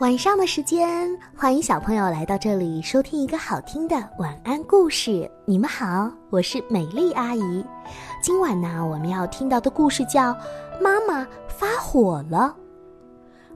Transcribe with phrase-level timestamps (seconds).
[0.00, 5.30] 晚上的时间，欢迎小朋友来到这里收听一个好听的晚安故事。
[5.44, 7.64] 你们好，我是美丽阿姨。
[8.20, 10.32] 今晚呢，我们要听到的故事叫
[10.80, 12.56] 《妈妈发火了》。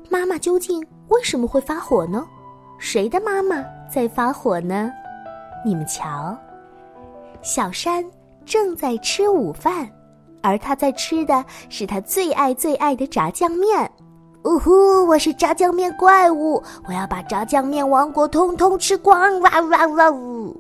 [0.09, 2.25] 妈妈究竟为什么会发火呢？
[2.79, 4.93] 谁的妈妈在发火呢？
[5.65, 6.39] 你们瞧，
[7.43, 8.05] 小山
[8.47, 9.91] 正在吃午饭，
[10.41, 13.91] 而他在吃的是他最爱最爱的炸酱面。
[14.49, 15.07] 呜呼！
[15.07, 19.39] 我是炸酱面怪物，我要把炸酱面王国通通吃光！
[19.41, 20.57] 哇哇哇呜！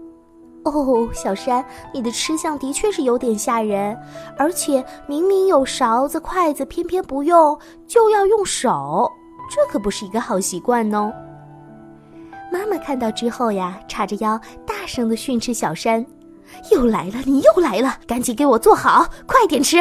[0.65, 3.96] 哦，小山，你的吃相的确是有点吓人，
[4.37, 9.10] 而且明明有勺子、筷子，偏偏不用，就要用手，
[9.51, 11.10] 这可不是一个好习惯哦。
[12.52, 16.05] 妈妈看到之后呀，叉着腰，大声的训斥小山
[16.70, 19.79] ：“又来了，你又来了，赶紧给我坐好，快点吃。”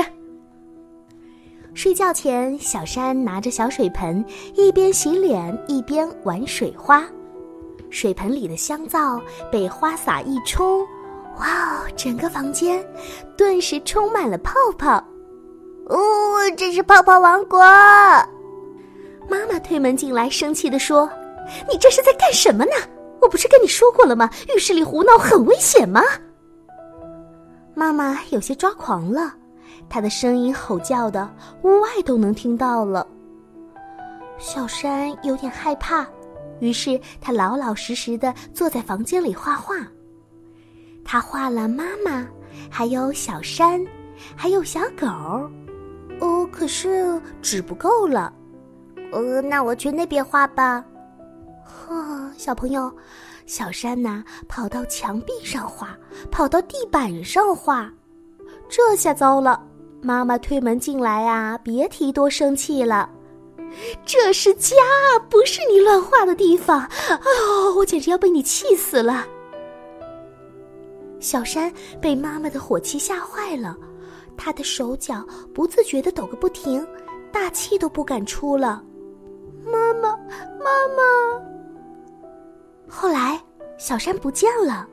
[1.77, 7.05] 睡觉前，小山拿着小水盆，一边洗脸一边玩水花。
[7.91, 10.81] 水盆里的香皂被花洒一冲，
[11.37, 12.83] 哇哦，整个房间
[13.37, 14.95] 顿时充满了泡泡。
[15.85, 17.59] 哦，这是泡泡王国！
[19.29, 21.07] 妈妈推门进来，生气地说
[21.71, 22.71] ：“你这是在干什么呢？
[23.21, 24.27] 我不是跟你说过了吗？
[24.55, 26.01] 浴室里胡闹很危险吗？”
[27.75, 29.35] 妈妈有些抓狂了。
[29.89, 31.29] 他的声音吼叫的，
[31.63, 33.07] 屋外都能听到了。
[34.37, 36.05] 小山有点害怕，
[36.59, 39.75] 于是他老老实实的坐在房间里画画。
[41.03, 42.27] 他画了妈妈，
[42.69, 43.83] 还有小山，
[44.35, 45.07] 还有小狗。
[46.19, 48.33] 哦，可是纸不够了。
[49.11, 50.83] 呃，那我去那边画吧。
[51.63, 52.91] 呵，小朋友，
[53.45, 55.97] 小山呐，跑到墙壁上画，
[56.29, 57.89] 跑到地板上画，
[58.67, 59.63] 这下糟了。
[60.01, 63.09] 妈妈推门进来啊，别提多生气了。
[64.05, 64.75] 这是家，
[65.29, 66.81] 不是你乱画的地方。
[67.09, 69.25] 哦，我简直要被你气死了。
[71.19, 73.75] 小山被妈妈的火气吓坏了，
[74.37, 76.85] 他的手脚不自觉的抖个不停，
[77.31, 78.81] 大气都不敢出了。
[79.65, 80.11] 妈妈，
[80.59, 81.03] 妈妈。
[82.87, 83.41] 后来，
[83.77, 84.87] 小山不见了，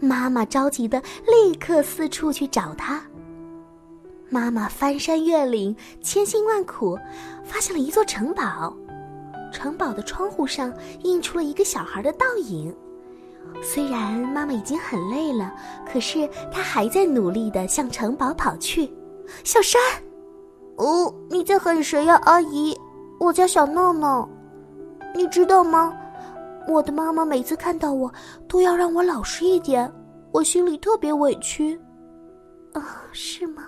[0.00, 3.00] 妈妈着急的立刻四处去找他。
[4.32, 6.98] 妈妈翻山越岭，千辛万苦，
[7.44, 8.74] 发现了一座城堡。
[9.52, 10.72] 城堡的窗户上
[11.02, 12.74] 映出了一个小孩的倒影。
[13.62, 15.52] 虽然妈妈已经很累了，
[15.86, 18.90] 可是她还在努力的向城堡跑去。
[19.44, 19.78] 小山，
[20.76, 22.74] 哦，你在喊谁呀，阿姨？
[23.20, 24.26] 我叫小闹闹。
[25.14, 25.94] 你知道吗？
[26.66, 28.10] 我的妈妈每次看到我，
[28.48, 29.92] 都要让我老实一点，
[30.32, 31.78] 我心里特别委屈。
[32.72, 33.64] 啊，是吗？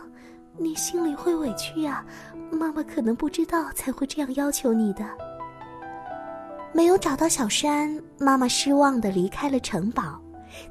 [0.56, 2.04] 你心里会委屈呀，
[2.50, 5.04] 妈妈可能不知道才会这样要求你的。
[6.72, 10.20] 没有找到小山，妈妈失望的离开了城堡，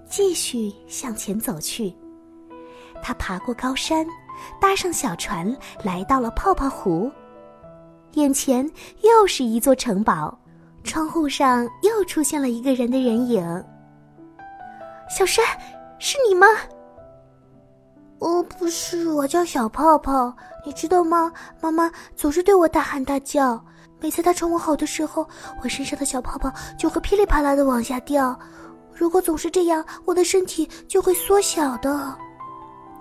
[0.05, 1.93] 继续向前走去。
[3.01, 4.05] 她爬过高山，
[4.59, 7.11] 搭上小船，来到了泡泡湖。
[8.13, 8.69] 眼前
[9.01, 10.37] 又是一座城堡，
[10.83, 13.65] 窗户上又出现了一个人的人影。
[15.09, 15.45] 小山，
[15.99, 16.47] 是你吗？
[18.63, 20.33] 不是，我叫小泡泡，
[20.65, 21.29] 你知道吗？
[21.59, 23.61] 妈妈总是对我大喊大叫，
[23.99, 25.27] 每次她宠我好的时候，
[25.61, 28.39] 我身上的小泡泡就会噼里啪啦的往下掉。
[28.95, 31.91] 如果总是这样，我的身体就会缩小的。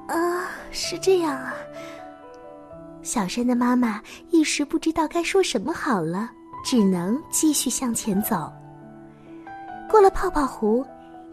[0.08, 1.54] 啊，是这样啊。
[3.04, 6.28] 小山的妈妈一时不知道该说什么好了，
[6.64, 8.52] 只能继续向前走。
[9.88, 10.84] 过了泡泡湖，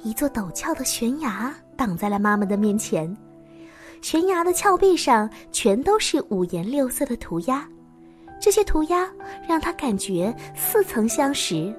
[0.03, 3.11] 一座陡峭的悬崖挡在了妈妈的面前。
[4.01, 7.67] 悬崖的峭壁上全都是五颜六色的涂鸦，
[8.39, 9.09] 这些涂鸦
[9.47, 11.73] 让他感觉似曾相识。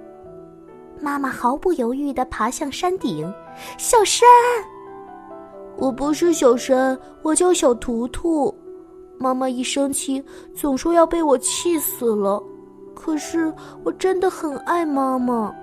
[1.01, 3.33] 妈妈毫不犹豫地爬向山顶，
[3.79, 4.29] 小山，
[5.79, 8.55] 我不是小山，我叫小图图。
[9.19, 10.23] 妈妈一生气
[10.55, 12.43] 总说要被我气死了，
[12.95, 15.55] 可是我真的很爱妈妈。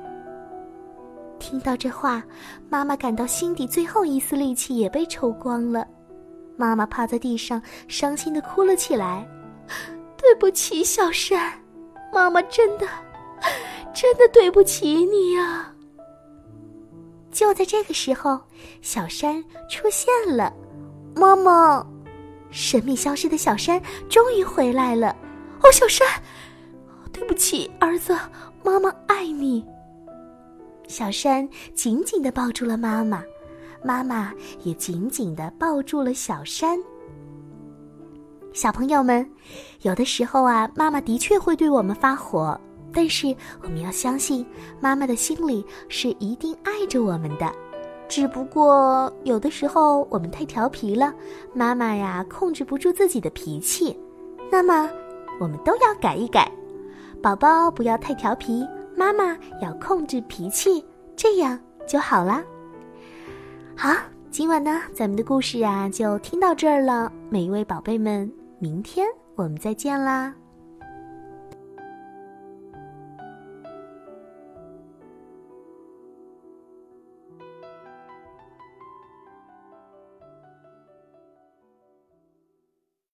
[1.39, 2.23] 听到这话，
[2.67, 5.87] 妈妈感到心底最后一丝力气也被抽光了。
[6.57, 9.25] 妈妈趴在地上，伤心的哭了起来。
[10.17, 11.53] 对不起，小山，
[12.11, 12.87] 妈妈真的，
[13.93, 15.71] 真的对不起你呀。
[17.31, 18.41] 就在这个时候，
[18.81, 20.51] 小山出现了。
[21.15, 21.85] 妈妈，
[22.49, 25.15] 神秘消失的小山终于回来了。
[25.61, 26.07] 哦，小山，
[27.13, 28.17] 对不起，儿子，
[28.63, 29.63] 妈妈爱你。
[30.87, 33.23] 小山紧紧的抱住了妈妈。
[33.83, 34.33] 妈妈
[34.63, 36.77] 也紧紧的抱住了小山。
[38.53, 39.27] 小朋友们，
[39.81, 42.59] 有的时候啊，妈妈的确会对我们发火，
[42.91, 44.45] 但是我们要相信，
[44.79, 47.51] 妈妈的心里是一定爱着我们的。
[48.07, 51.13] 只不过有的时候我们太调皮了，
[51.53, 53.95] 妈妈呀控制不住自己的脾气。
[54.49, 54.89] 那么，
[55.39, 56.49] 我们都要改一改，
[57.21, 58.65] 宝宝不要太调皮，
[58.95, 60.83] 妈妈要控制脾气，
[61.15, 62.41] 这样就好了。
[63.79, 63.91] 好，
[64.31, 67.11] 今晚呢，咱们的故事啊就听到这儿了。
[67.29, 68.27] 每一位宝贝们，
[68.57, 70.33] 明天我们再见啦。